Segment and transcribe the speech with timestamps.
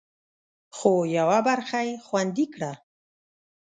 [0.77, 2.71] خو، یوه برخه یې خوندي کړه